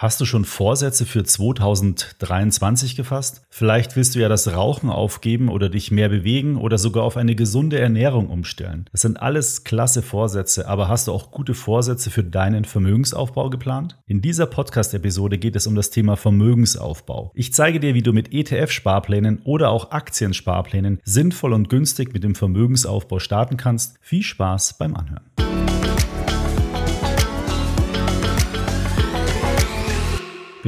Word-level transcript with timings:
Hast 0.00 0.20
du 0.20 0.26
schon 0.26 0.44
Vorsätze 0.44 1.06
für 1.06 1.24
2023 1.24 2.94
gefasst? 2.94 3.42
Vielleicht 3.50 3.96
willst 3.96 4.14
du 4.14 4.20
ja 4.20 4.28
das 4.28 4.54
Rauchen 4.54 4.90
aufgeben 4.90 5.48
oder 5.48 5.68
dich 5.68 5.90
mehr 5.90 6.08
bewegen 6.08 6.56
oder 6.56 6.78
sogar 6.78 7.02
auf 7.02 7.16
eine 7.16 7.34
gesunde 7.34 7.80
Ernährung 7.80 8.30
umstellen. 8.30 8.86
Das 8.92 9.00
sind 9.00 9.20
alles 9.20 9.64
klasse 9.64 10.02
Vorsätze, 10.02 10.68
aber 10.68 10.86
hast 10.86 11.08
du 11.08 11.12
auch 11.12 11.32
gute 11.32 11.52
Vorsätze 11.52 12.12
für 12.12 12.22
deinen 12.22 12.64
Vermögensaufbau 12.64 13.50
geplant? 13.50 13.98
In 14.06 14.22
dieser 14.22 14.46
Podcast-Episode 14.46 15.36
geht 15.36 15.56
es 15.56 15.66
um 15.66 15.74
das 15.74 15.90
Thema 15.90 16.14
Vermögensaufbau. 16.14 17.32
Ich 17.34 17.52
zeige 17.52 17.80
dir, 17.80 17.94
wie 17.94 18.02
du 18.02 18.12
mit 18.12 18.32
ETF-Sparplänen 18.32 19.40
oder 19.42 19.70
auch 19.70 19.90
Aktiensparplänen 19.90 21.00
sinnvoll 21.02 21.52
und 21.52 21.70
günstig 21.70 22.12
mit 22.12 22.22
dem 22.22 22.36
Vermögensaufbau 22.36 23.18
starten 23.18 23.56
kannst. 23.56 23.98
Viel 24.00 24.22
Spaß 24.22 24.74
beim 24.78 24.94
Anhören. 24.94 25.24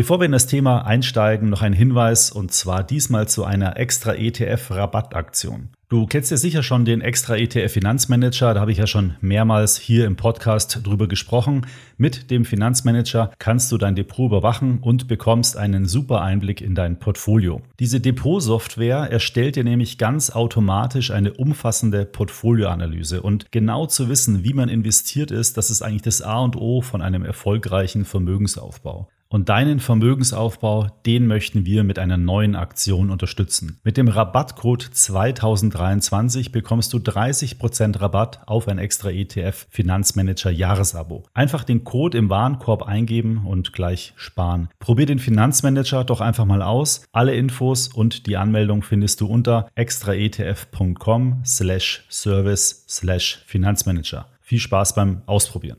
Bevor 0.00 0.18
wir 0.18 0.24
in 0.24 0.32
das 0.32 0.46
Thema 0.46 0.86
einsteigen, 0.86 1.50
noch 1.50 1.60
ein 1.60 1.74
Hinweis 1.74 2.30
und 2.30 2.54
zwar 2.54 2.82
diesmal 2.82 3.28
zu 3.28 3.45
einer 3.45 3.77
extra 3.77 4.14
ETF-Rabattaktion. 4.14 5.68
Du 5.91 6.06
kennst 6.06 6.30
ja 6.30 6.38
sicher 6.38 6.62
schon 6.62 6.86
den 6.86 7.02
extra 7.02 7.36
ETF 7.36 7.70
Finanzmanager, 7.70 8.55
da 8.55 8.60
habe 8.62 8.72
ich 8.72 8.78
ja 8.78 8.86
schon 8.86 9.16
mehrmals 9.20 9.77
hier 9.77 10.06
im 10.06 10.16
Podcast 10.16 10.80
drüber 10.84 11.06
gesprochen. 11.06 11.66
Mit 11.98 12.30
dem 12.30 12.46
Finanzmanager 12.46 13.32
kannst 13.38 13.70
du 13.72 13.77
dein 13.77 13.94
Depot 13.94 14.30
überwachen 14.30 14.78
und 14.78 15.06
bekommst 15.06 15.58
einen 15.58 15.84
super 15.84 16.22
Einblick 16.22 16.62
in 16.62 16.74
dein 16.74 16.98
Portfolio. 16.98 17.60
Diese 17.78 18.00
Depotsoftware 18.00 19.10
erstellt 19.10 19.56
dir 19.56 19.64
nämlich 19.64 19.98
ganz 19.98 20.30
automatisch 20.30 21.10
eine 21.10 21.34
umfassende 21.34 22.06
Portfolioanalyse 22.06 23.20
und 23.20 23.52
genau 23.52 23.84
zu 23.84 24.08
wissen, 24.08 24.44
wie 24.44 24.55
man 24.55 24.70
investiert 24.70 25.30
ist, 25.30 25.58
das 25.58 25.69
ist 25.69 25.82
eigentlich 25.82 26.00
das 26.00 26.22
A 26.22 26.38
und 26.38 26.56
O 26.56 26.80
von 26.80 27.02
einem 27.02 27.22
erfolgreichen 27.22 28.06
Vermögensaufbau. 28.06 29.06
Und 29.33 29.48
deinen 29.48 29.79
Vermögensaufbau, 29.79 30.89
den 31.07 31.29
möchten 31.29 31.65
wir 31.65 31.84
mit 31.84 32.01
einer 32.01 32.16
neuen 32.16 32.57
Aktion 32.57 33.11
unterstützen. 33.11 33.78
Mit 33.84 33.97
dem 33.97 34.09
Rabattcode 34.09 34.83
2023 34.83 36.50
bekommst 36.50 36.92
du 36.92 36.98
30% 36.98 38.00
Rabatt 38.00 38.41
auf 38.47 38.67
ein 38.67 38.78
extra 38.78 39.11
ETF 39.11 39.69
Finanzmanager 39.70 40.50
Jahresabo. 40.50 41.22
Einfach 41.33 41.62
den 41.62 41.84
Code 41.84 42.19
im 42.19 42.28
Warenkorb 42.28 42.83
eingeben 42.83 43.47
und 43.47 43.72
gleich 43.72 44.14
sparen. 44.17 44.69
Probier 44.81 45.06
den 45.06 45.20
Finanzmanager 45.20 46.03
doch 46.03 46.20
einfach 46.20 46.44
mal 46.44 46.62
aus. 46.62 47.05
Alle 47.12 47.37
Infos 47.37 47.87
und 47.87 48.27
die 48.27 48.37
Anmeldung 48.37 48.83
findest 48.83 49.20
du 49.20 49.28
unter 49.28 49.69
extraetf.com 49.77 51.42
slash 51.44 52.05
service 52.09 52.84
slash 52.89 53.44
Finanzmanager. 53.47 54.27
Viel 54.41 54.59
Spaß 54.59 54.97
beim 54.97 55.22
Ausprobieren. 55.27 55.78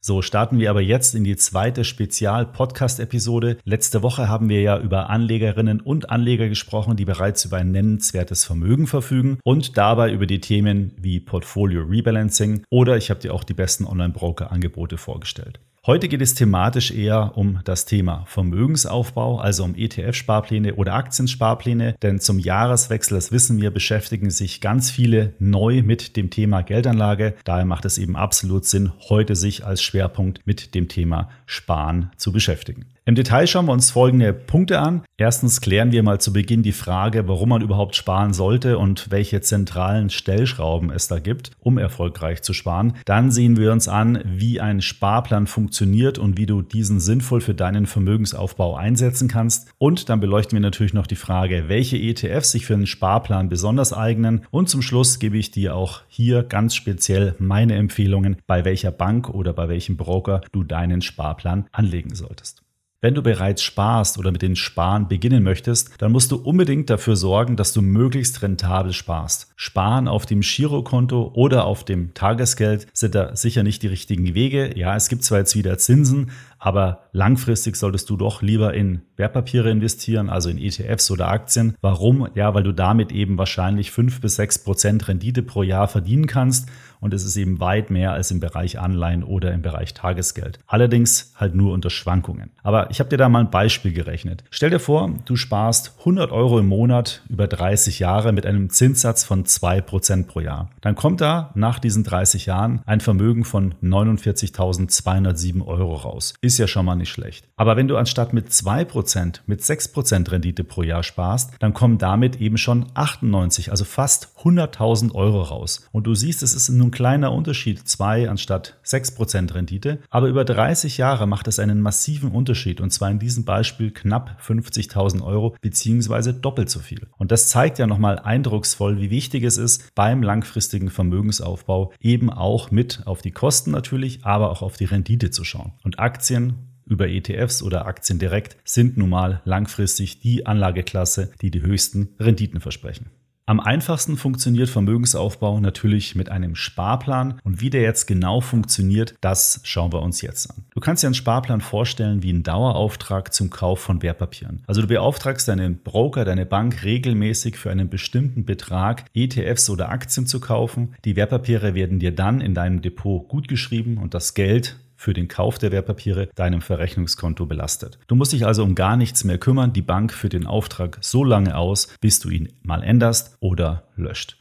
So, 0.00 0.22
starten 0.22 0.60
wir 0.60 0.70
aber 0.70 0.80
jetzt 0.80 1.14
in 1.14 1.24
die 1.24 1.36
zweite 1.36 1.82
Spezial-Podcast-Episode. 1.84 3.58
Letzte 3.64 4.02
Woche 4.02 4.28
haben 4.28 4.48
wir 4.48 4.62
ja 4.62 4.78
über 4.78 5.10
Anlegerinnen 5.10 5.80
und 5.80 6.10
Anleger 6.10 6.48
gesprochen, 6.48 6.96
die 6.96 7.04
bereits 7.04 7.44
über 7.44 7.56
ein 7.56 7.72
nennenswertes 7.72 8.44
Vermögen 8.44 8.86
verfügen 8.86 9.38
und 9.42 9.76
dabei 9.76 10.12
über 10.12 10.26
die 10.26 10.40
Themen 10.40 10.92
wie 10.96 11.18
Portfolio 11.18 11.82
Rebalancing 11.82 12.62
oder 12.70 12.96
ich 12.96 13.10
habe 13.10 13.20
dir 13.20 13.34
auch 13.34 13.44
die 13.44 13.54
besten 13.54 13.86
Online-Broker-Angebote 13.86 14.98
vorgestellt. 14.98 15.60
Heute 15.88 16.08
geht 16.08 16.20
es 16.20 16.34
thematisch 16.34 16.90
eher 16.90 17.38
um 17.38 17.60
das 17.64 17.86
Thema 17.86 18.24
Vermögensaufbau, 18.26 19.38
also 19.38 19.64
um 19.64 19.74
ETF-Sparpläne 19.74 20.74
oder 20.74 20.92
Aktiensparpläne, 20.92 21.94
denn 22.02 22.20
zum 22.20 22.38
Jahreswechsel, 22.38 23.16
das 23.16 23.32
wissen 23.32 23.58
wir, 23.62 23.70
beschäftigen 23.70 24.28
sich 24.28 24.60
ganz 24.60 24.90
viele 24.90 25.32
neu 25.38 25.82
mit 25.82 26.16
dem 26.16 26.28
Thema 26.28 26.60
Geldanlage. 26.60 27.36
Daher 27.44 27.64
macht 27.64 27.86
es 27.86 27.96
eben 27.96 28.16
absolut 28.16 28.66
Sinn, 28.66 28.92
heute 29.08 29.34
sich 29.34 29.64
als 29.64 29.80
Schwerpunkt 29.82 30.46
mit 30.46 30.74
dem 30.74 30.88
Thema 30.88 31.30
Sparen 31.46 32.10
zu 32.18 32.32
beschäftigen. 32.32 32.84
Im 33.06 33.14
Detail 33.14 33.46
schauen 33.46 33.64
wir 33.64 33.72
uns 33.72 33.90
folgende 33.90 34.34
Punkte 34.34 34.80
an. 34.80 35.00
Erstens 35.16 35.62
klären 35.62 35.92
wir 35.92 36.02
mal 36.02 36.20
zu 36.20 36.34
Beginn 36.34 36.62
die 36.62 36.72
Frage, 36.72 37.26
warum 37.26 37.48
man 37.48 37.62
überhaupt 37.62 37.96
sparen 37.96 38.34
sollte 38.34 38.76
und 38.76 39.10
welche 39.10 39.40
zentralen 39.40 40.10
Stellschrauben 40.10 40.90
es 40.90 41.08
da 41.08 41.18
gibt, 41.18 41.52
um 41.58 41.78
erfolgreich 41.78 42.42
zu 42.42 42.52
sparen. 42.52 42.92
Dann 43.06 43.30
sehen 43.30 43.56
wir 43.56 43.72
uns 43.72 43.88
an, 43.88 44.22
wie 44.26 44.60
ein 44.60 44.82
Sparplan 44.82 45.46
funktioniert 45.46 45.77
und 46.18 46.38
wie 46.38 46.46
du 46.46 46.62
diesen 46.62 47.00
sinnvoll 47.00 47.40
für 47.40 47.54
deinen 47.54 47.86
Vermögensaufbau 47.86 48.76
einsetzen 48.76 49.28
kannst. 49.28 49.68
Und 49.78 50.08
dann 50.08 50.20
beleuchten 50.20 50.56
wir 50.56 50.60
natürlich 50.60 50.94
noch 50.94 51.06
die 51.06 51.16
Frage, 51.16 51.64
welche 51.68 51.96
ETFs 51.96 52.52
sich 52.52 52.66
für 52.66 52.74
einen 52.74 52.86
Sparplan 52.86 53.48
besonders 53.48 53.92
eignen. 53.92 54.46
Und 54.50 54.68
zum 54.68 54.82
Schluss 54.82 55.18
gebe 55.18 55.38
ich 55.38 55.50
dir 55.50 55.74
auch 55.74 56.02
hier 56.08 56.42
ganz 56.42 56.74
speziell 56.74 57.34
meine 57.38 57.76
Empfehlungen, 57.76 58.36
bei 58.46 58.64
welcher 58.64 58.90
Bank 58.90 59.28
oder 59.28 59.52
bei 59.52 59.68
welchem 59.68 59.96
Broker 59.96 60.40
du 60.52 60.64
deinen 60.64 61.02
Sparplan 61.02 61.66
anlegen 61.72 62.14
solltest. 62.14 62.62
Wenn 63.00 63.14
du 63.14 63.22
bereits 63.22 63.62
sparst 63.62 64.18
oder 64.18 64.32
mit 64.32 64.42
den 64.42 64.56
Sparen 64.56 65.06
beginnen 65.06 65.44
möchtest, 65.44 65.92
dann 65.98 66.10
musst 66.10 66.32
du 66.32 66.36
unbedingt 66.36 66.90
dafür 66.90 67.14
sorgen, 67.14 67.54
dass 67.54 67.72
du 67.72 67.80
möglichst 67.80 68.42
rentabel 68.42 68.92
sparst. 68.92 69.52
Sparen 69.54 70.08
auf 70.08 70.26
dem 70.26 70.40
Girokonto 70.40 71.30
oder 71.32 71.64
auf 71.64 71.84
dem 71.84 72.12
Tagesgeld 72.14 72.88
sind 72.92 73.14
da 73.14 73.36
sicher 73.36 73.62
nicht 73.62 73.84
die 73.84 73.86
richtigen 73.86 74.34
Wege. 74.34 74.76
Ja, 74.76 74.96
es 74.96 75.08
gibt 75.08 75.22
zwar 75.22 75.38
jetzt 75.38 75.54
wieder 75.54 75.78
Zinsen, 75.78 76.32
aber 76.58 77.08
langfristig 77.12 77.76
solltest 77.76 78.10
du 78.10 78.16
doch 78.16 78.42
lieber 78.42 78.74
in 78.74 79.02
Wertpapiere 79.16 79.70
investieren, 79.70 80.28
also 80.30 80.48
in 80.48 80.58
ETFs 80.58 81.10
oder 81.10 81.28
Aktien. 81.28 81.74
Warum? 81.80 82.28
Ja, 82.34 82.54
weil 82.54 82.62
du 82.62 82.72
damit 82.72 83.12
eben 83.12 83.38
wahrscheinlich 83.38 83.90
fünf 83.90 84.20
bis 84.20 84.36
sechs 84.36 84.58
Prozent 84.58 85.08
Rendite 85.08 85.42
pro 85.42 85.62
Jahr 85.62 85.88
verdienen 85.88 86.26
kannst 86.26 86.68
und 87.00 87.14
es 87.14 87.24
ist 87.24 87.36
eben 87.36 87.60
weit 87.60 87.90
mehr 87.90 88.12
als 88.12 88.30
im 88.30 88.40
Bereich 88.40 88.78
Anleihen 88.78 89.22
oder 89.22 89.52
im 89.52 89.62
Bereich 89.62 89.94
Tagesgeld. 89.94 90.58
Allerdings 90.66 91.32
halt 91.36 91.54
nur 91.54 91.72
unter 91.72 91.90
Schwankungen. 91.90 92.50
Aber 92.62 92.90
ich 92.90 93.00
habe 93.00 93.10
dir 93.10 93.16
da 93.16 93.28
mal 93.28 93.40
ein 93.40 93.50
Beispiel 93.50 93.92
gerechnet. 93.92 94.44
Stell 94.50 94.70
dir 94.70 94.80
vor, 94.80 95.12
du 95.24 95.36
sparst 95.36 95.94
100 96.00 96.30
Euro 96.32 96.58
im 96.58 96.66
Monat 96.66 97.22
über 97.28 97.46
30 97.46 97.98
Jahre 97.98 98.32
mit 98.32 98.46
einem 98.46 98.70
Zinssatz 98.70 99.24
von 99.24 99.44
2% 99.44 100.26
pro 100.26 100.40
Jahr. 100.40 100.70
Dann 100.80 100.94
kommt 100.94 101.20
da 101.20 101.50
nach 101.54 101.78
diesen 101.78 102.04
30 102.04 102.46
Jahren 102.46 102.82
ein 102.86 103.00
Vermögen 103.00 103.44
von 103.44 103.74
49.207 103.82 105.64
Euro 105.64 105.94
raus. 105.94 106.34
Ist 106.48 106.56
ja 106.56 106.66
schon 106.66 106.86
mal 106.86 106.94
nicht 106.94 107.10
schlecht. 107.10 107.46
Aber 107.58 107.76
wenn 107.76 107.88
du 107.88 107.98
anstatt 107.98 108.32
mit 108.32 108.48
2% 108.48 109.40
mit 109.44 109.60
6% 109.60 110.30
Rendite 110.30 110.64
pro 110.64 110.82
Jahr 110.82 111.02
sparst, 111.02 111.52
dann 111.58 111.74
kommen 111.74 111.98
damit 111.98 112.40
eben 112.40 112.56
schon 112.56 112.86
98, 112.94 113.70
also 113.70 113.84
fast 113.84 114.30
100.000 114.42 115.14
Euro 115.14 115.42
raus. 115.42 115.86
Und 115.92 116.06
du 116.06 116.14
siehst, 116.14 116.42
es 116.42 116.54
ist 116.54 116.70
nur 116.70 116.86
ein 116.86 116.90
kleiner 116.90 117.32
Unterschied, 117.32 117.86
2 117.86 118.30
anstatt 118.30 118.78
6% 118.82 119.52
Rendite. 119.52 119.98
Aber 120.08 120.28
über 120.28 120.46
30 120.46 120.96
Jahre 120.96 121.26
macht 121.26 121.48
es 121.48 121.58
einen 121.58 121.82
massiven 121.82 122.30
Unterschied 122.30 122.80
und 122.80 122.94
zwar 122.94 123.10
in 123.10 123.18
diesem 123.18 123.44
Beispiel 123.44 123.90
knapp 123.90 124.40
50.000 124.42 125.22
Euro 125.22 125.54
beziehungsweise 125.60 126.32
doppelt 126.32 126.70
so 126.70 126.80
viel. 126.80 127.08
Und 127.18 127.30
das 127.30 127.50
zeigt 127.50 127.78
ja 127.78 127.86
nochmal 127.86 128.20
eindrucksvoll, 128.20 129.02
wie 129.02 129.10
wichtig 129.10 129.44
es 129.44 129.58
ist, 129.58 129.94
beim 129.94 130.22
langfristigen 130.22 130.88
Vermögensaufbau 130.88 131.92
eben 132.00 132.30
auch 132.30 132.70
mit 132.70 133.02
auf 133.04 133.20
die 133.20 133.32
Kosten 133.32 133.70
natürlich, 133.70 134.24
aber 134.24 134.50
auch 134.50 134.62
auf 134.62 134.78
die 134.78 134.86
Rendite 134.86 135.30
zu 135.30 135.44
schauen. 135.44 135.72
Und 135.84 135.98
Aktien 135.98 136.37
über 136.86 137.08
ETFs 137.08 137.62
oder 137.62 137.86
Aktien 137.86 138.18
direkt 138.18 138.56
sind 138.64 138.96
nun 138.96 139.10
mal 139.10 139.42
langfristig 139.44 140.20
die 140.20 140.46
Anlageklasse, 140.46 141.30
die 141.42 141.50
die 141.50 141.62
höchsten 141.62 142.08
Renditen 142.18 142.60
versprechen. 142.60 143.10
Am 143.48 143.60
einfachsten 143.60 144.18
funktioniert 144.18 144.68
Vermögensaufbau 144.68 145.58
natürlich 145.58 146.14
mit 146.14 146.28
einem 146.28 146.54
Sparplan 146.54 147.40
und 147.44 147.62
wie 147.62 147.70
der 147.70 147.80
jetzt 147.80 148.04
genau 148.04 148.42
funktioniert, 148.42 149.14
das 149.22 149.60
schauen 149.62 149.90
wir 149.90 150.02
uns 150.02 150.20
jetzt 150.20 150.50
an. 150.50 150.66
Du 150.74 150.80
kannst 150.80 151.02
dir 151.02 151.06
einen 151.06 151.14
Sparplan 151.14 151.62
vorstellen 151.62 152.22
wie 152.22 152.28
einen 152.28 152.42
Dauerauftrag 152.42 153.32
zum 153.32 153.48
Kauf 153.48 153.80
von 153.80 154.02
Wertpapieren. 154.02 154.64
Also 154.66 154.82
du 154.82 154.88
beauftragst 154.88 155.48
deinen 155.48 155.78
Broker, 155.78 156.26
deine 156.26 156.44
Bank 156.44 156.84
regelmäßig 156.84 157.56
für 157.56 157.70
einen 157.70 157.88
bestimmten 157.88 158.44
Betrag 158.44 159.06
ETFs 159.14 159.70
oder 159.70 159.88
Aktien 159.88 160.26
zu 160.26 160.40
kaufen. 160.40 160.94
Die 161.06 161.16
Wertpapiere 161.16 161.74
werden 161.74 162.00
dir 162.00 162.14
dann 162.14 162.42
in 162.42 162.52
deinem 162.52 162.82
Depot 162.82 163.26
gutgeschrieben 163.28 163.96
und 163.96 164.12
das 164.12 164.34
Geld 164.34 164.76
für 164.98 165.14
den 165.14 165.28
Kauf 165.28 165.58
der 165.58 165.72
Wertpapiere 165.72 166.28
deinem 166.34 166.60
Verrechnungskonto 166.60 167.46
belastet. 167.46 167.98
Du 168.08 168.16
musst 168.16 168.32
dich 168.32 168.44
also 168.44 168.64
um 168.64 168.74
gar 168.74 168.96
nichts 168.96 169.22
mehr 169.22 169.38
kümmern. 169.38 169.72
Die 169.72 169.80
Bank 169.80 170.12
führt 170.12 170.32
den 170.32 170.46
Auftrag 170.46 170.98
so 171.00 171.22
lange 171.22 171.56
aus, 171.56 171.88
bis 172.00 172.18
du 172.18 172.28
ihn 172.28 172.52
mal 172.62 172.82
änderst 172.82 173.36
oder 173.40 173.84
löscht. 173.96 174.37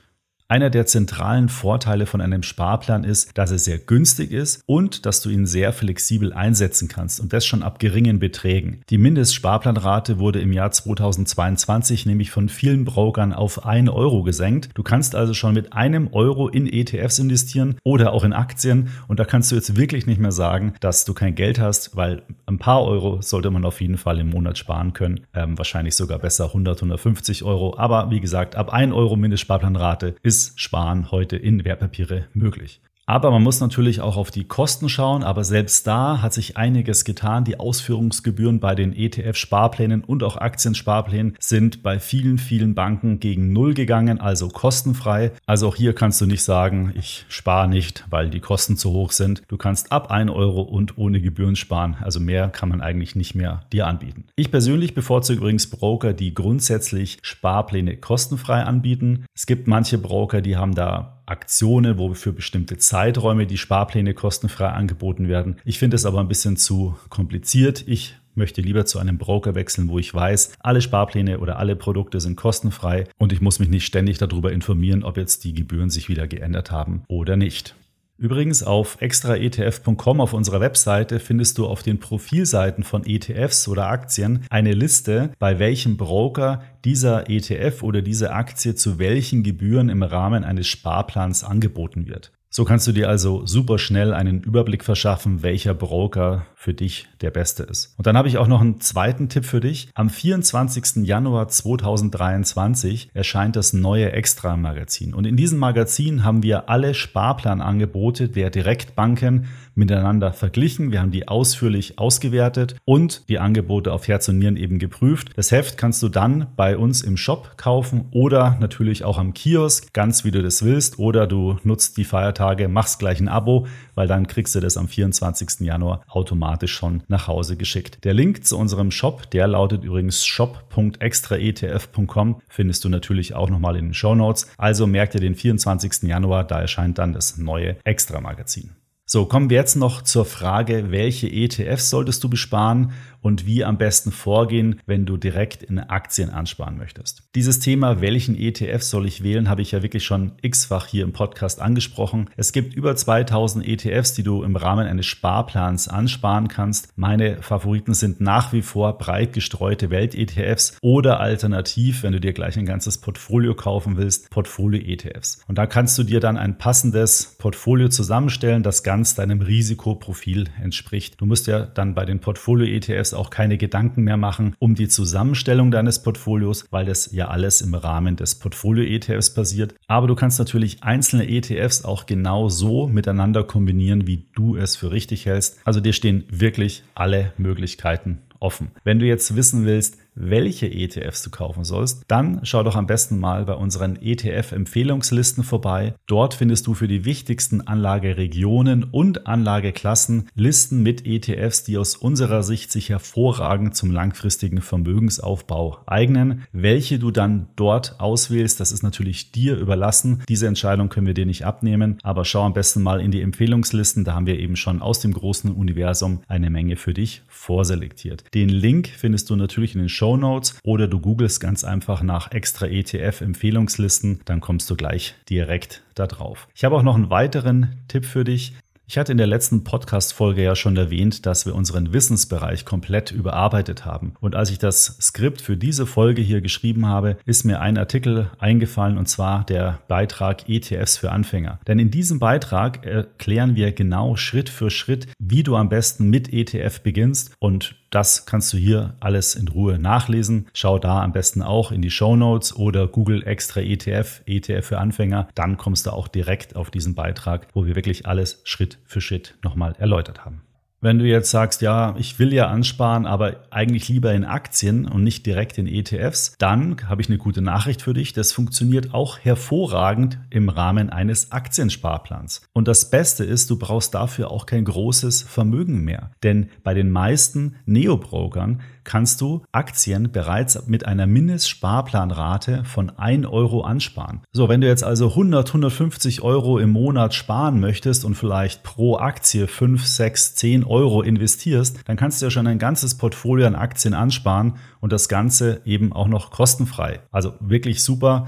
Einer 0.49 0.69
der 0.69 0.85
zentralen 0.85 1.49
Vorteile 1.49 2.05
von 2.05 2.21
einem 2.21 2.41
Sparplan 2.41 3.03
ist, 3.03 3.37
dass 3.37 3.51
er 3.51 3.59
sehr 3.59 3.79
günstig 3.79 4.31
ist 4.31 4.63
und 4.65 5.05
dass 5.05 5.19
du 5.21 5.29
ihn 5.29 5.45
sehr 5.45 5.73
flexibel 5.73 6.31
einsetzen 6.31 6.87
kannst 6.87 7.19
und 7.19 7.33
das 7.33 7.45
schon 7.45 7.63
ab 7.63 7.79
geringen 7.79 8.19
Beträgen. 8.19 8.81
Die 8.89 8.97
Mindestsparplanrate 8.97 10.19
wurde 10.19 10.39
im 10.39 10.53
Jahr 10.53 10.71
2022 10.71 12.05
nämlich 12.05 12.31
von 12.31 12.47
vielen 12.47 12.85
Brokern 12.85 13.33
auf 13.33 13.65
1 13.65 13.89
Euro 13.89 14.23
gesenkt. 14.23 14.69
Du 14.73 14.83
kannst 14.83 15.15
also 15.15 15.33
schon 15.33 15.53
mit 15.53 15.73
einem 15.73 16.07
Euro 16.13 16.47
in 16.47 16.65
ETFs 16.65 17.19
investieren 17.19 17.75
oder 17.83 18.13
auch 18.13 18.23
in 18.23 18.31
Aktien 18.31 18.87
und 19.09 19.19
da 19.19 19.25
kannst 19.25 19.51
du 19.51 19.55
jetzt 19.55 19.75
wirklich 19.75 20.07
nicht 20.07 20.21
mehr 20.21 20.31
sagen, 20.31 20.75
dass 20.79 21.03
du 21.03 21.13
kein 21.13 21.35
Geld 21.35 21.59
hast, 21.59 21.97
weil 21.97 22.21
ein 22.45 22.57
paar 22.57 22.85
Euro 22.85 23.21
sollte 23.21 23.51
man 23.51 23.65
auf 23.65 23.81
jeden 23.81 23.97
Fall 23.97 24.17
im 24.17 24.29
Monat 24.29 24.57
sparen 24.57 24.93
können. 24.93 25.25
Ähm, 25.33 25.57
wahrscheinlich 25.57 25.95
sogar 25.95 26.19
besser 26.19 26.45
100, 26.45 26.77
150 26.77 27.43
Euro. 27.43 27.77
Aber 27.77 28.11
wie 28.11 28.21
gesagt, 28.21 28.55
ab 28.55 28.71
1 28.71 28.93
Euro 28.93 29.17
Mindestsparplanrate 29.17 30.15
ist 30.23 30.36
ist 30.37 30.59
Sparen 30.59 31.09
heute 31.09 31.35
in 31.35 31.65
Wertpapiere 31.65 32.27
möglich. 32.33 32.79
Aber 33.09 33.31
man 33.31 33.41
muss 33.41 33.61
natürlich 33.61 34.01
auch 34.01 34.17
auf 34.17 34.31
die 34.31 34.43
Kosten 34.43 34.89
schauen. 34.89 35.23
Aber 35.23 35.45
selbst 35.45 35.87
da 35.87 36.21
hat 36.21 36.33
sich 36.33 36.57
einiges 36.57 37.05
getan. 37.05 37.45
Die 37.45 37.57
Ausführungsgebühren 37.57 38.59
bei 38.59 38.75
den 38.75 38.93
ETF-Sparplänen 38.93 40.03
und 40.03 40.23
auch 40.23 40.35
Aktiensparplänen 40.35 41.37
sind 41.39 41.83
bei 41.83 41.99
vielen, 41.99 42.37
vielen 42.37 42.75
Banken 42.75 43.21
gegen 43.21 43.53
Null 43.53 43.73
gegangen, 43.73 44.19
also 44.19 44.49
kostenfrei. 44.49 45.31
Also 45.45 45.69
auch 45.69 45.75
hier 45.77 45.93
kannst 45.93 46.19
du 46.19 46.25
nicht 46.25 46.43
sagen, 46.43 46.93
ich 46.97 47.25
spare 47.29 47.69
nicht, 47.69 48.03
weil 48.09 48.29
die 48.29 48.41
Kosten 48.41 48.75
zu 48.75 48.91
hoch 48.91 49.13
sind. 49.13 49.41
Du 49.47 49.55
kannst 49.55 49.93
ab 49.93 50.11
1 50.11 50.29
Euro 50.29 50.61
und 50.61 50.97
ohne 50.97 51.21
Gebühren 51.21 51.55
sparen. 51.55 51.95
Also 52.01 52.19
mehr 52.19 52.49
kann 52.49 52.67
man 52.67 52.81
eigentlich 52.81 53.15
nicht 53.15 53.35
mehr 53.35 53.61
dir 53.71 53.87
anbieten. 53.87 54.25
Ich 54.35 54.51
persönlich 54.51 54.93
bevorzuge 54.93 55.39
übrigens 55.39 55.69
Broker, 55.69 56.11
die 56.11 56.33
grundsätzlich 56.33 57.19
Sparpläne 57.21 57.95
kostenfrei 57.95 58.63
anbieten. 58.63 59.23
Es 59.33 59.45
gibt 59.45 59.67
manche 59.67 59.97
Broker, 59.97 60.41
die 60.41 60.57
haben 60.57 60.75
da 60.75 61.16
Aktionen, 61.27 61.97
wo 61.97 62.13
für 62.13 62.33
bestimmte 62.33 62.77
Zeiträume 62.77 63.45
die 63.45 63.57
Sparpläne 63.57 64.13
kostenfrei 64.13 64.69
angeboten 64.69 65.27
werden. 65.27 65.57
Ich 65.65 65.77
finde 65.77 65.95
es 65.95 66.05
aber 66.05 66.19
ein 66.19 66.27
bisschen 66.27 66.57
zu 66.57 66.97
kompliziert. 67.09 67.83
Ich 67.87 68.15
möchte 68.33 68.61
lieber 68.61 68.85
zu 68.85 68.99
einem 68.99 69.17
Broker 69.17 69.55
wechseln, 69.55 69.89
wo 69.89 69.99
ich 69.99 70.13
weiß, 70.13 70.53
alle 70.59 70.81
Sparpläne 70.81 71.39
oder 71.39 71.57
alle 71.57 71.75
Produkte 71.75 72.21
sind 72.21 72.37
kostenfrei 72.37 73.05
und 73.17 73.33
ich 73.33 73.41
muss 73.41 73.59
mich 73.59 73.69
nicht 73.69 73.85
ständig 73.85 74.19
darüber 74.19 74.51
informieren, 74.51 75.03
ob 75.03 75.17
jetzt 75.17 75.43
die 75.43 75.53
Gebühren 75.53 75.89
sich 75.89 76.07
wieder 76.07 76.27
geändert 76.27 76.71
haben 76.71 77.03
oder 77.07 77.35
nicht. 77.35 77.75
Übrigens 78.19 78.63
auf 78.63 78.97
extraetf.com 78.99 80.21
auf 80.21 80.33
unserer 80.33 80.59
Webseite 80.59 81.19
findest 81.19 81.59
du 81.59 81.67
auf 81.67 81.83
den 81.83 81.99
Profilseiten 81.99 82.83
von 82.83 83.05
ETFs 83.05 83.67
oder 83.67 83.89
Aktien 83.89 84.43
eine 84.49 84.73
Liste, 84.73 85.31
bei 85.37 85.59
welchem 85.59 85.97
Broker 85.97 86.63
dieser 86.83 87.29
ETF 87.29 87.83
oder 87.83 88.01
diese 88.01 88.33
Aktie 88.33 88.73
zu 88.73 88.97
welchen 88.97 89.43
Gebühren 89.43 89.89
im 89.89 90.01
Rahmen 90.01 90.43
eines 90.43 90.65
Sparplans 90.65 91.43
angeboten 91.43 92.07
wird. 92.07 92.31
So 92.49 92.65
kannst 92.65 92.87
du 92.87 92.91
dir 92.91 93.07
also 93.07 93.45
super 93.45 93.77
schnell 93.77 94.15
einen 94.15 94.41
Überblick 94.41 94.83
verschaffen, 94.83 95.43
welcher 95.43 95.75
Broker 95.75 96.47
für 96.59 96.73
dich 96.73 97.07
der 97.21 97.31
beste 97.31 97.63
ist. 97.63 97.93
Und 97.97 98.07
dann 98.07 98.17
habe 98.17 98.27
ich 98.27 98.37
auch 98.37 98.47
noch 98.47 98.61
einen 98.61 98.81
zweiten 98.81 99.29
Tipp 99.29 99.45
für 99.45 99.61
dich. 99.61 99.89
Am 99.93 100.09
24. 100.09 101.05
Januar 101.05 101.47
2023 101.47 103.11
erscheint 103.13 103.55
das 103.55 103.73
neue 103.73 104.11
Extra-Magazin. 104.11 105.13
Und 105.13 105.25
in 105.25 105.37
diesem 105.37 105.59
Magazin 105.59 106.23
haben 106.23 106.41
wir 106.41 106.67
alle 106.69 106.93
Sparplanangebote 106.95 108.27
der 108.27 108.49
Direktbanken 108.49 109.45
miteinander 109.75 110.33
verglichen. 110.33 110.91
Wir 110.91 111.01
haben 111.01 111.11
die 111.11 111.27
ausführlich 111.27 111.99
ausgewertet 111.99 112.75
und 112.85 113.29
die 113.29 113.37
Angebote 113.37 113.93
auf 113.93 114.07
Herz 114.07 114.27
und 114.27 114.39
Nieren 114.39 114.57
eben 114.57 114.79
geprüft. 114.79 115.29
Das 115.35 115.51
Heft 115.51 115.77
kannst 115.77 116.01
du 116.01 116.09
dann 116.09 116.47
bei 116.55 116.75
uns 116.75 117.03
im 117.03 117.17
Shop 117.17 117.53
kaufen 117.57 118.05
oder 118.09 118.57
natürlich 118.59 119.03
auch 119.03 119.19
am 119.19 119.35
Kiosk, 119.35 119.93
ganz 119.93 120.25
wie 120.25 120.31
du 120.31 120.41
das 120.41 120.65
willst. 120.65 120.97
Oder 120.97 121.27
du 121.27 121.59
nutzt 121.63 121.97
die 121.97 122.03
Feiertage 122.03 122.57
Tage, 122.57 122.67
machst 122.69 122.99
gleich 122.99 123.19
ein 123.19 123.27
Abo, 123.27 123.67
weil 123.93 124.07
dann 124.07 124.25
kriegst 124.25 124.55
du 124.55 124.59
das 124.59 124.77
am 124.77 124.87
24. 124.87 125.61
Januar 125.61 126.01
automatisch 126.07 126.46
schon 126.67 127.01
nach 127.07 127.27
Hause 127.27 127.57
geschickt. 127.57 128.03
Der 128.03 128.13
Link 128.13 128.45
zu 128.45 128.55
unserem 128.57 128.91
Shop, 128.91 129.31
der 129.31 129.47
lautet 129.47 129.83
übrigens 129.83 130.23
shop.extraetf.com, 130.25 132.41
findest 132.47 132.85
du 132.85 132.89
natürlich 132.89 133.33
auch 133.35 133.49
nochmal 133.49 133.75
in 133.75 133.85
den 133.85 133.93
Show 133.93 134.15
Notes. 134.15 134.47
Also 134.57 134.87
merkt 134.87 135.13
ihr 135.15 135.21
den 135.21 135.35
24. 135.35 136.03
Januar, 136.03 136.45
da 136.45 136.61
erscheint 136.61 136.97
dann 136.97 137.13
das 137.13 137.37
neue 137.37 137.77
Extra-Magazin. 137.83 138.71
So, 139.09 139.25
kommen 139.25 139.49
wir 139.49 139.55
jetzt 139.55 139.77
noch 139.77 140.01
zur 140.01 140.25
Frage, 140.25 140.91
welche 140.91 141.31
ETFs 141.31 141.89
solltest 141.89 142.21
du 142.25 142.29
besparen 142.29 142.91
und 143.21 143.45
wie 143.45 143.63
am 143.63 143.77
besten 143.77 144.11
vorgehen, 144.11 144.81
wenn 144.85 145.05
du 145.05 145.17
direkt 145.17 145.63
in 145.63 145.79
Aktien 145.79 146.29
ansparen 146.29 146.77
möchtest. 146.77 147.23
Dieses 147.35 147.59
Thema, 147.59 148.01
welchen 148.01 148.37
ETF 148.37 148.81
soll 148.83 149.05
ich 149.05 149.23
wählen, 149.23 149.49
habe 149.49 149.61
ich 149.61 149.71
ja 149.71 149.83
wirklich 149.83 150.03
schon 150.03 150.33
x-fach 150.41 150.87
hier 150.87 151.03
im 151.03 151.13
Podcast 151.13 151.61
angesprochen. 151.61 152.29
Es 152.37 152.51
gibt 152.51 152.73
über 152.73 152.95
2000 152.95 153.67
ETFs, 153.67 154.13
die 154.13 154.23
du 154.23 154.43
im 154.43 154.55
Rahmen 154.55 154.87
eines 154.87 155.05
Sparplans 155.05 155.87
ansparen 155.87 156.47
kannst. 156.47 156.97
Meine 156.97 157.41
Favoriten 157.41 157.93
sind 157.93 158.21
nach 158.21 158.53
wie 158.53 158.61
vor 158.61 158.97
breit 158.97 159.33
gestreute 159.33 159.89
Welt-ETFs 159.89 160.77
oder 160.81 161.19
alternativ, 161.19 162.03
wenn 162.03 162.13
du 162.13 162.19
dir 162.19 162.33
gleich 162.33 162.57
ein 162.57 162.65
ganzes 162.65 162.99
Portfolio 162.99 163.55
kaufen 163.55 163.97
willst, 163.97 164.29
Portfolio-ETFs. 164.29 165.43
Und 165.47 165.57
da 165.57 165.65
kannst 165.65 165.97
du 165.97 166.03
dir 166.03 166.19
dann 166.19 166.37
ein 166.37 166.57
passendes 166.57 167.35
Portfolio 167.37 167.89
zusammenstellen, 167.89 168.63
das 168.63 168.83
ganz 168.83 169.15
deinem 169.15 169.41
Risikoprofil 169.41 170.45
entspricht. 170.61 171.19
Du 171.19 171.25
musst 171.25 171.47
ja 171.47 171.65
dann 171.65 171.95
bei 171.95 172.05
den 172.05 172.19
Portfolio-ETFs 172.19 173.06
auch 173.13 173.29
keine 173.29 173.57
Gedanken 173.57 174.03
mehr 174.03 174.17
machen 174.17 174.55
um 174.59 174.75
die 174.75 174.87
Zusammenstellung 174.87 175.71
deines 175.71 176.01
Portfolios, 176.01 176.65
weil 176.71 176.85
das 176.85 177.11
ja 177.11 177.27
alles 177.27 177.61
im 177.61 177.73
Rahmen 177.73 178.15
des 178.15 178.35
Portfolio-ETFs 178.35 179.33
passiert. 179.33 179.75
Aber 179.87 180.07
du 180.07 180.15
kannst 180.15 180.39
natürlich 180.39 180.83
einzelne 180.83 181.27
ETFs 181.29 181.85
auch 181.85 182.05
genau 182.05 182.49
so 182.49 182.87
miteinander 182.87 183.43
kombinieren, 183.43 184.07
wie 184.07 184.25
du 184.35 184.55
es 184.55 184.75
für 184.75 184.91
richtig 184.91 185.25
hältst. 185.25 185.59
Also 185.65 185.79
dir 185.79 185.93
stehen 185.93 186.25
wirklich 186.29 186.83
alle 186.95 187.33
Möglichkeiten 187.37 188.19
offen. 188.39 188.69
Wenn 188.83 188.99
du 188.99 189.05
jetzt 189.05 189.35
wissen 189.35 189.65
willst, 189.65 189.97
welche 190.19 190.67
ETFs 190.67 191.21
du 191.21 191.29
kaufen 191.29 191.63
sollst, 191.63 192.03
dann 192.07 192.39
schau 192.43 192.63
doch 192.63 192.75
am 192.75 192.87
besten 192.87 193.19
mal 193.19 193.45
bei 193.45 193.53
unseren 193.53 193.95
ETF-Empfehlungslisten 193.95 195.43
vorbei. 195.43 195.93
Dort 196.07 196.33
findest 196.33 196.67
du 196.67 196.73
für 196.73 196.87
die 196.87 197.05
wichtigsten 197.05 197.61
Anlageregionen 197.61 198.83
und 198.83 199.27
Anlageklassen 199.27 200.29
Listen 200.33 200.81
mit 200.81 201.05
ETFs, 201.05 201.63
die 201.63 201.77
aus 201.77 201.95
unserer 201.95 202.41
Sicht 202.43 202.71
sich 202.71 202.89
hervorragend 202.89 203.75
zum 203.75 203.91
langfristigen 203.91 204.61
Vermögensaufbau 204.61 205.79
eignen. 205.85 206.43
Welche 206.51 206.97
du 206.97 207.11
dann 207.11 207.49
dort 207.55 207.99
auswählst, 207.99 208.59
das 208.59 208.71
ist 208.71 208.83
natürlich 208.83 209.31
dir 209.31 209.55
überlassen. 209.57 210.23
Diese 210.27 210.47
Entscheidung 210.47 210.89
können 210.89 211.07
wir 211.07 211.13
dir 211.13 211.25
nicht 211.25 211.45
abnehmen, 211.45 211.99
aber 212.01 212.25
schau 212.25 212.43
am 212.43 212.53
besten 212.53 212.81
mal 212.81 213.01
in 213.01 213.11
die 213.11 213.21
Empfehlungslisten. 213.21 214.03
Da 214.03 214.15
haben 214.15 214.25
wir 214.25 214.39
eben 214.39 214.55
schon 214.55 214.81
aus 214.81 214.99
dem 214.99 215.13
großen 215.13 215.51
Universum 215.51 216.21
eine 216.27 216.49
Menge 216.49 216.75
für 216.75 216.93
dich 216.93 217.21
vorselektiert. 217.27 218.23
Den 218.33 218.49
Link 218.49 218.89
findest 218.95 219.29
du 219.29 219.35
natürlich 219.35 219.75
in 219.75 219.79
den 219.79 219.89
Show 219.89 220.06
Show 220.07 220.15
Notes 220.15 220.57
oder 220.63 220.87
du 220.87 221.01
googelst 221.01 221.41
ganz 221.41 221.65
einfach 221.65 222.01
nach 222.01 222.31
extra 222.31 222.65
ETF 222.65 223.19
Empfehlungslisten, 223.19 224.21
dann 224.23 224.39
kommst 224.39 224.69
du 224.69 224.77
gleich 224.77 225.15
direkt 225.29 225.81
da 225.95 226.07
drauf. 226.07 226.47
Ich 226.55 226.63
habe 226.63 226.77
auch 226.77 226.83
noch 226.83 226.95
einen 226.95 227.09
weiteren 227.09 227.75
Tipp 227.89 228.05
für 228.05 228.23
dich. 228.23 228.53
Ich 228.89 228.97
hatte 228.97 229.11
in 229.11 229.17
der 229.17 229.27
letzten 229.27 229.65
Podcast-Folge 229.65 230.41
ja 230.41 230.55
schon 230.55 230.77
erwähnt, 230.77 231.25
dass 231.25 231.45
wir 231.45 231.55
unseren 231.55 231.91
Wissensbereich 231.91 232.63
komplett 232.63 233.11
überarbeitet 233.11 233.83
haben. 233.83 234.13
Und 234.21 234.33
als 234.33 234.49
ich 234.49 234.59
das 234.59 234.97
Skript 235.01 235.41
für 235.41 235.57
diese 235.57 235.85
Folge 235.85 236.21
hier 236.21 236.39
geschrieben 236.39 236.85
habe, 236.85 237.17
ist 237.25 237.43
mir 237.43 237.59
ein 237.59 237.77
Artikel 237.77 238.31
eingefallen 238.39 238.97
und 238.97 239.09
zwar 239.09 239.43
der 239.43 239.79
Beitrag 239.89 240.47
ETFs 240.47 240.95
für 240.95 241.11
Anfänger. 241.11 241.59
Denn 241.67 241.79
in 241.79 241.91
diesem 241.91 242.19
Beitrag 242.19 242.85
erklären 242.85 243.57
wir 243.57 243.73
genau 243.73 244.15
Schritt 244.15 244.47
für 244.47 244.69
Schritt, 244.69 245.07
wie 245.19 245.43
du 245.43 245.57
am 245.57 245.67
besten 245.67 246.09
mit 246.09 246.31
ETF 246.31 246.79
beginnst 246.79 247.33
und 247.39 247.75
das 247.89 248.25
kannst 248.25 248.51
du 248.53 248.57
hier 248.57 248.95
alles 248.99 249.35
in 249.35 249.47
Ruhe 249.47 249.79
nachlesen. 249.79 250.47
Schau 250.53 250.79
da 250.79 251.01
am 251.01 251.13
besten 251.13 251.41
auch 251.41 251.71
in 251.71 251.81
die 251.81 251.91
Show 251.91 252.15
Notes 252.15 252.55
oder 252.55 252.87
Google 252.87 253.25
extra 253.25 253.61
ETF, 253.61 254.21
ETF 254.25 254.65
für 254.65 254.79
Anfänger. 254.79 255.29
Dann 255.35 255.57
kommst 255.57 255.85
du 255.85 255.91
auch 255.91 256.07
direkt 256.07 256.55
auf 256.55 256.69
diesen 256.69 256.95
Beitrag, 256.95 257.47
wo 257.53 257.65
wir 257.65 257.75
wirklich 257.75 258.05
alles 258.05 258.41
Schritt 258.43 258.79
für 258.85 259.01
Schritt 259.01 259.35
nochmal 259.43 259.75
erläutert 259.77 260.25
haben. 260.25 260.41
Wenn 260.79 260.99
du 260.99 261.05
jetzt 261.05 261.31
sagst, 261.31 261.63
ja, 261.63 261.95
ich 261.97 262.19
will 262.19 262.31
ja 262.31 262.49
ansparen, 262.49 263.07
aber 263.07 263.37
eigentlich 263.49 263.89
lieber 263.89 264.13
in 264.13 264.23
Aktien 264.23 264.87
und 264.87 265.03
nicht 265.03 265.25
direkt 265.25 265.57
in 265.57 265.65
ETFs, 265.65 266.35
dann 266.37 266.77
habe 266.87 267.01
ich 267.01 267.09
eine 267.09 267.17
gute 267.17 267.41
Nachricht 267.41 267.81
für 267.81 267.95
dich. 267.95 268.13
Das 268.13 268.31
funktioniert 268.31 268.93
auch 268.93 269.17
hervorragend 269.17 270.19
im 270.29 270.49
Rahmen 270.49 270.91
eines 270.91 271.31
Aktiensparplans. 271.31 272.41
Und 272.53 272.67
das 272.67 272.91
Beste 272.91 273.23
ist, 273.23 273.49
du 273.49 273.57
brauchst 273.57 273.95
dafür 273.95 274.29
auch 274.29 274.45
kein 274.45 274.65
großes 274.65 275.23
Vermögen 275.23 275.83
mehr. 275.83 276.11
Denn 276.21 276.49
bei 276.63 276.75
den 276.75 276.91
meisten 276.91 277.55
Neobrokern 277.65 278.61
kannst 278.87 279.21
du 279.21 279.43
Aktien 279.51 280.11
bereits 280.11 280.65
mit 280.65 280.85
einer 280.85 281.05
Mindestsparplanrate 281.05 282.63
von 282.63 282.89
1 282.89 283.27
Euro 283.27 283.61
ansparen. 283.61 284.21
So, 284.31 284.49
wenn 284.49 284.61
du 284.61 284.67
jetzt 284.67 284.83
also 284.83 285.09
100, 285.09 285.49
150 285.49 286.23
Euro 286.23 286.57
im 286.57 286.71
Monat 286.71 287.13
sparen 287.13 287.59
möchtest 287.59 288.05
und 288.05 288.15
vielleicht 288.15 288.63
pro 288.63 288.97
Aktie 288.97 289.47
5, 289.47 289.85
6, 289.85 290.35
10 290.35 290.63
Euro 290.63 291.01
investierst, 291.01 291.81
dann 291.85 291.97
kannst 291.97 292.21
du 292.21 292.25
ja 292.25 292.31
schon 292.31 292.47
ein 292.47 292.59
ganzes 292.59 292.97
Portfolio 292.97 293.45
an 293.45 293.55
Aktien 293.55 293.93
ansparen 293.93 294.55
und 294.79 294.91
das 294.93 295.09
Ganze 295.09 295.61
eben 295.65 295.91
auch 295.91 296.07
noch 296.07 296.31
kostenfrei. 296.31 297.01
Also 297.11 297.33
wirklich 297.39 297.83
super. 297.83 298.27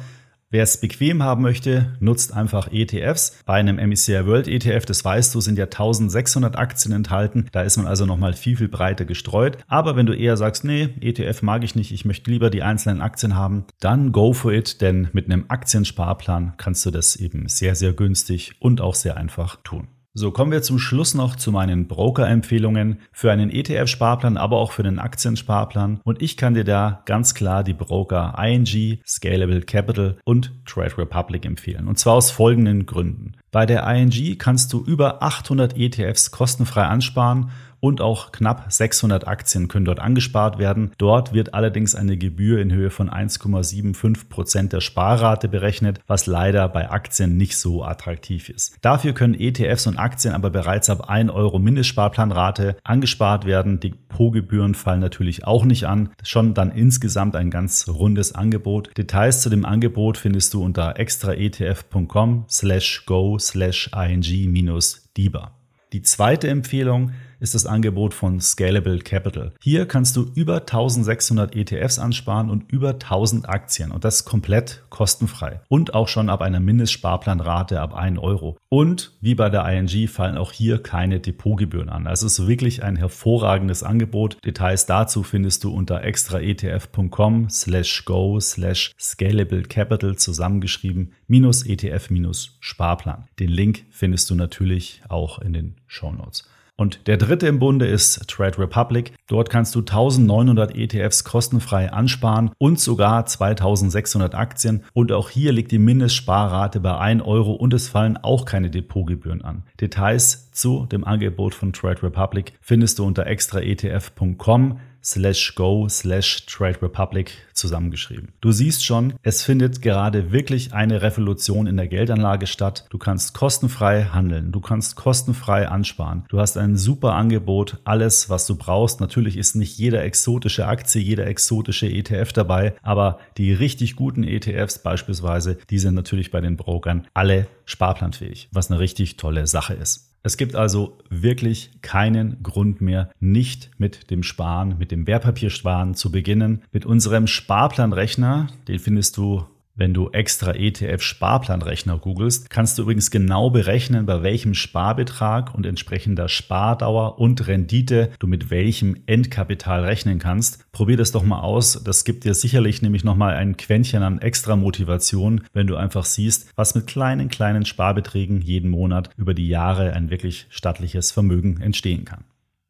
Wer 0.52 0.64
es 0.64 0.82
bequem 0.82 1.22
haben 1.22 1.44
möchte, 1.44 1.94
nutzt 2.00 2.34
einfach 2.34 2.72
ETFs. 2.72 3.38
Bei 3.46 3.54
einem 3.54 3.76
MSCI 3.76 4.26
World 4.26 4.48
ETF, 4.48 4.84
das 4.86 5.06
weißt 5.06 5.36
du, 5.36 5.42
sind 5.42 5.60
ja 5.60 5.66
1600 5.66 6.58
Aktien 6.58 6.92
enthalten. 6.92 7.46
Da 7.52 7.62
ist 7.62 7.78
man 7.78 7.86
also 7.86 8.08
nochmal 8.08 8.34
viel, 8.34 8.58
viel 8.58 8.68
breiter 8.68 9.06
gestreut. 9.06 9.60
Aber 9.68 9.96
wenn 9.96 10.08
du 10.08 10.14
eher 10.14 10.38
sagst, 10.38 10.64
nee, 10.64 10.90
ETF 11.02 11.44
mag 11.44 11.64
ich 11.64 11.76
nicht, 11.76 11.92
ich 11.92 12.04
möchte 12.04 12.32
lieber 12.32 12.50
die 12.50 12.64
einzelnen 12.64 13.00
Aktien 13.00 13.36
haben, 13.36 13.66
dann 13.80 14.12
go 14.12 14.34
for 14.34 14.52
it, 14.52 14.82
denn 14.82 15.10
mit 15.14 15.26
einem 15.26 15.46
Aktiensparplan 15.50 16.54
kannst 16.58 16.84
du 16.84 16.90
das 16.90 17.16
eben 17.16 17.48
sehr, 17.48 17.76
sehr 17.76 17.94
günstig 17.94 18.54
und 18.60 18.82
auch 18.82 18.96
sehr 18.96 19.18
einfach 19.18 19.58
tun. 19.64 19.88
So, 20.16 20.32
kommen 20.32 20.52
wir 20.52 20.64
zum 20.64 20.80
Schluss 20.80 21.14
noch 21.14 21.36
zu 21.36 21.52
meinen 21.52 21.88
Broker-Empfehlungen 21.88 23.00
für 23.12 23.32
einen 23.32 23.52
ETF-Sparplan, 23.52 24.38
aber 24.38 24.58
auch 24.58 24.72
für 24.72 24.82
den 24.82 24.98
Aktiensparplan. 24.98 26.02
Und 26.04 26.24
ich 26.24 26.36
kann 26.36 26.56
dir 26.56 26.64
da 26.64 27.04
ganz 27.06 27.36
klar 27.36 27.64
die 27.64 27.76
Broker 27.76 28.34
ING, 28.40 29.00
Scalable 29.06 29.62
Capital 29.62 30.18
und 30.26 30.52
Trade 30.66 30.98
Republic 30.98 31.46
empfehlen. 31.46 31.88
Und 31.88 32.00
zwar 32.00 32.16
aus 32.16 32.32
folgenden 32.32 32.88
Gründen. 32.88 33.34
Bei 33.52 33.68
der 33.68 33.88
ING 33.88 34.38
kannst 34.40 34.74
du 34.74 34.84
über 34.84 35.22
800 35.22 35.78
ETFs 35.78 36.32
kostenfrei 36.32 36.86
ansparen 36.86 37.52
und 37.80 38.02
auch 38.02 38.32
knapp 38.32 38.72
600 38.72 39.28
Aktien 39.28 39.68
können 39.68 39.86
dort 39.86 40.00
angespart 40.00 40.60
werden. 40.60 40.92
Dort 40.98 41.34
wird 41.34 41.54
allerdings 41.54 41.96
eine 41.96 42.18
Gebühr 42.18 42.60
in 42.60 42.72
Höhe 42.72 42.90
von 42.90 43.10
1,75 43.10 44.30
Prozent 44.30 44.74
der 44.74 44.82
Sparrate 44.82 45.48
berechnet, 45.48 46.00
was 46.08 46.26
leider 46.26 46.68
bei 46.70 46.90
Aktien 46.90 47.38
nicht 47.38 47.58
so 47.58 47.84
attraktiv 47.84 48.50
ist. 48.50 48.78
Dafür 48.82 49.14
können 49.14 49.34
ETFs 49.34 49.88
und 49.88 49.98
Aktien 49.98 50.34
aber 50.34 50.50
bereits 50.50 50.90
ab 50.90 51.10
1 51.10 51.32
Euro 51.32 51.60
Mindestsparplanrate 51.60 52.78
angespart 52.84 53.46
werden. 53.46 53.80
Die 53.80 53.92
Po-Gebühren 53.92 54.76
fallen 54.76 55.00
natürlich 55.00 55.46
auch 55.46 55.66
nicht 55.66 55.86
an. 55.86 56.10
Schon 56.24 56.54
dann 56.54 56.72
insgesamt 56.72 57.36
ein 57.36 57.50
ganz 57.50 57.88
rundes 57.88 58.36
Angebot. 58.36 58.98
Details 58.98 59.42
zu 59.42 59.50
dem 59.50 59.66
Angebot 59.66 60.18
findest 60.18 60.54
du 60.54 60.64
unter 60.64 61.00
extraetf.com 61.00 62.46
slash 62.50 63.06
go 63.06 63.38
slash 63.40 63.90
ing-diba. 63.96 65.52
Die 65.94 66.02
zweite 66.04 66.48
Empfehlung 66.48 67.12
ist 67.40 67.56
das 67.56 67.66
Angebot 67.66 68.14
von 68.14 68.40
Scalable 68.40 69.00
Capital. 69.00 69.54
Hier 69.62 69.86
kannst 69.86 70.16
du 70.16 70.32
über 70.36 70.58
1600 70.58 71.56
ETFs 71.56 72.00
ansparen 72.00 72.50
und 72.50 72.72
über 72.72 72.90
1000 72.90 73.48
Aktien 73.48 73.92
und 73.92 74.04
das 74.04 74.26
komplett 74.26 74.84
kostenfrei 74.90 75.62
und 75.68 75.94
auch 75.94 76.08
schon 76.08 76.30
ab 76.30 76.42
einer 76.42 76.60
Mindestsparplanrate 76.60 77.80
ab 77.80 77.94
1 77.94 78.20
Euro. 78.20 78.58
Und 78.70 79.12
wie 79.22 79.36
bei 79.36 79.50
der 79.50 79.66
ING 79.66 80.08
fallen 80.08 80.38
auch 80.38 80.52
hier 80.52 80.82
keine 80.82 81.20
Depotgebühren 81.20 81.90
an. 81.90 82.08
Also 82.08 82.26
es 82.26 82.40
ist 82.40 82.48
wirklich 82.48 82.84
ein 82.84 82.96
hervorragendes 82.96 83.84
Angebot. 83.84 84.38
Details 84.46 84.86
dazu 84.86 85.24
findest 85.24 85.64
du 85.64 85.74
unter 85.74 86.04
extraetf.com 86.04 87.50
slash 87.50 88.06
go 88.06 88.40
slash 88.40 88.94
scalable 89.00 89.64
capital 89.64 90.16
zusammengeschrieben 90.16 91.14
minus 91.28 91.66
ETF 91.66 92.10
minus 92.10 92.58
Sparplan. 92.60 93.28
Den 93.40 93.50
Link 93.50 93.86
findest 93.90 94.30
du 94.30 94.36
natürlich 94.36 95.02
auch 95.08 95.40
in 95.40 95.54
den 95.54 95.76
Show 95.88 96.12
Notes. 96.12 96.44
Und 96.80 97.08
der 97.08 97.18
dritte 97.18 97.46
im 97.46 97.60
Bunde 97.60 97.88
ist 97.88 98.26
Trade 98.30 98.58
Republic. 98.58 99.12
Dort 99.28 99.50
kannst 99.50 99.76
du 99.76 99.80
1900 99.80 100.78
ETFs 100.78 101.26
kostenfrei 101.26 101.92
ansparen 101.92 102.52
und 102.58 102.80
sogar 102.80 103.26
2600 103.26 104.34
Aktien. 104.34 104.86
Und 104.94 105.12
auch 105.12 105.30
hier 105.30 105.52
liegt 105.52 105.74
die 105.74 105.78
Mindestsparrate 105.78 106.80
bei 106.80 106.98
1 106.98 107.22
Euro 107.24 107.52
und 107.52 107.74
es 107.74 107.90
fallen 107.90 108.16
auch 108.16 108.46
keine 108.46 108.70
Depotgebühren 108.70 109.42
an. 109.42 109.64
Details 109.82 110.52
zu 110.54 110.86
dem 110.86 111.04
Angebot 111.04 111.54
von 111.54 111.74
Trade 111.74 112.02
Republic 112.02 112.54
findest 112.62 113.00
du 113.00 113.06
unter 113.06 113.28
extraetf.com 113.28 114.80
slash 115.04 115.56
go 115.56 115.88
slash 115.88 116.46
Trade 116.46 116.82
Republic 116.82 117.32
zusammengeschrieben. 117.54 118.34
Du 118.42 118.52
siehst 118.52 118.86
schon, 118.86 119.14
es 119.24 119.44
findet 119.44 119.82
gerade 119.82 120.32
wirklich 120.32 120.74
eine 120.74 121.02
Revolution 121.02 121.68
in 121.68 121.78
der 121.78 121.88
Geldanlage 121.88 122.48
statt. 122.48 122.86
Du 122.90 122.98
kannst 122.98 123.34
kostenfrei 123.34 124.06
handeln, 124.06 124.52
du 124.52 124.62
kannst 124.62 124.96
kostenfrei 124.96 125.68
ansparen. 125.68 126.26
Du 126.30 126.40
hast 126.40 126.58
ein 126.58 126.78
super 126.78 127.14
Angebot, 127.14 127.78
alles, 127.84 128.30
was 128.30 128.46
du 128.46 128.56
brauchst. 128.56 129.02
Natürlich 129.02 129.38
ist 129.38 129.56
nicht 129.56 129.78
jeder 129.78 130.04
exotische 130.04 130.68
Aktie, 130.68 131.02
jeder 131.02 131.28
exotische 131.28 131.88
ETF 131.88 132.34
dabei, 132.34 132.74
aber 132.82 133.20
die 133.38 133.54
richtig 133.54 133.96
guten 133.96 134.24
ETFs 134.24 134.80
beispielsweise, 134.80 135.58
die 135.70 135.80
sind 135.80 135.96
natürlich 135.96 136.32
bei 136.32 136.42
den 136.42 136.58
Brokern 136.58 137.08
alle 137.14 137.48
sparplanfähig, 137.66 138.50
was 138.52 138.70
eine 138.72 138.80
richtig 138.80 139.18
tolle 139.18 139.48
Sache 139.48 139.74
ist. 139.74 140.09
Es 140.22 140.38
gibt 140.38 140.56
also 140.56 140.98
wirklich 141.10 141.82
keinen 141.82 142.44
Grund 142.44 142.82
mehr, 142.82 143.10
nicht 143.20 143.72
mit 143.78 144.12
dem 144.12 144.24
Sparen, 144.24 144.78
mit 144.78 144.92
dem 144.92 145.08
Wertpapiersparen 145.08 145.96
zu 145.96 146.12
beginnen. 146.12 146.64
Mit 146.72 146.86
unserem 146.86 147.26
Sparplanrechner, 147.28 148.48
den 148.68 148.80
findest 148.80 149.16
du 149.18 149.46
wenn 149.80 149.94
du 149.94 150.10
extra 150.10 150.52
ETF-Sparplanrechner 150.52 151.98
googelst, 151.98 152.50
kannst 152.50 152.78
du 152.78 152.82
übrigens 152.84 153.12
genau 153.12 153.50
berechnen, 153.50 154.06
bei 154.06 154.22
welchem 154.22 154.54
Sparbetrag 154.54 155.56
und 155.56 155.66
entsprechender 155.66 156.28
Spardauer 156.28 157.18
und 157.18 157.48
Rendite 157.48 158.12
du 158.20 158.28
mit 158.28 158.50
welchem 158.50 158.98
Endkapital 159.06 159.86
rechnen 159.86 160.20
kannst. 160.20 160.70
Probier 160.74 160.98
das 160.98 161.14
doch 161.14 161.24
mal 161.24 161.40
aus. 161.40 161.82
Das 161.84 162.04
gibt 162.04 162.26
dir 162.26 162.34
sicherlich 162.34 162.82
nämlich 162.82 163.06
nochmal 163.06 163.36
ein 163.36 163.56
Quäntchen 163.56 164.04
an 164.04 164.20
extra 164.20 164.58
Motivation, 164.58 165.46
wenn 165.54 165.68
du 165.68 165.78
einfach 165.78 166.04
siehst, 166.04 166.52
was 166.58 166.76
mit 166.76 166.86
kleinen, 166.86 167.30
kleinen 167.30 167.66
Sparbeträgen 167.66 168.42
jeden 168.42 168.70
Monat 168.70 169.10
über 169.16 169.34
die 169.34 169.48
Jahre 169.48 169.94
ein 169.94 170.10
wirklich 170.10 170.48
stattliches 170.50 171.12
Vermögen 171.12 171.62
entstehen 171.62 172.04
kann. 172.04 172.26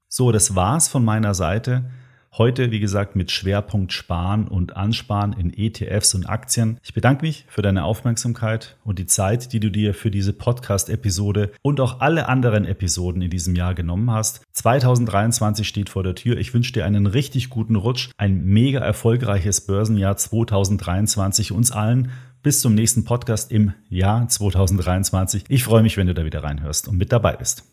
So, 0.07 0.31
das 0.31 0.55
war's 0.55 0.87
von 0.87 1.03
meiner 1.03 1.33
Seite. 1.33 1.85
Heute, 2.37 2.71
wie 2.71 2.79
gesagt, 2.79 3.15
mit 3.15 3.31
Schwerpunkt 3.31 3.91
Sparen 3.91 4.47
und 4.47 4.77
Ansparen 4.77 5.33
in 5.33 5.51
ETFs 5.51 6.13
und 6.13 6.29
Aktien. 6.29 6.79
Ich 6.83 6.93
bedanke 6.93 7.25
mich 7.25 7.45
für 7.49 7.63
deine 7.63 7.83
Aufmerksamkeit 7.83 8.77
und 8.83 8.99
die 8.99 9.07
Zeit, 9.07 9.51
die 9.51 9.59
du 9.59 9.71
dir 9.71 9.93
für 9.93 10.11
diese 10.11 10.31
Podcast-Episode 10.31 11.51
und 11.63 11.81
auch 11.81 12.01
alle 12.01 12.29
anderen 12.29 12.65
Episoden 12.65 13.23
in 13.23 13.31
diesem 13.31 13.55
Jahr 13.55 13.73
genommen 13.73 14.11
hast. 14.11 14.43
2023 14.53 15.67
steht 15.67 15.89
vor 15.89 16.03
der 16.03 16.15
Tür. 16.15 16.37
Ich 16.37 16.53
wünsche 16.53 16.71
dir 16.71 16.85
einen 16.85 17.07
richtig 17.07 17.49
guten 17.49 17.75
Rutsch, 17.75 18.09
ein 18.17 18.45
mega 18.45 18.79
erfolgreiches 18.79 19.61
Börsenjahr 19.61 20.15
2023 20.15 21.51
uns 21.51 21.71
allen. 21.71 22.11
Bis 22.43 22.61
zum 22.61 22.73
nächsten 22.73 23.03
Podcast 23.03 23.51
im 23.51 23.73
Jahr 23.89 24.29
2023. 24.29 25.43
Ich 25.49 25.63
freue 25.63 25.81
mich, 25.81 25.97
wenn 25.97 26.07
du 26.07 26.13
da 26.13 26.23
wieder 26.23 26.43
reinhörst 26.43 26.87
und 26.87 26.97
mit 26.97 27.11
dabei 27.11 27.35
bist. 27.35 27.63